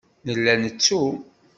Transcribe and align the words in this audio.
Nella 0.21 0.53
nettu. 0.55 1.01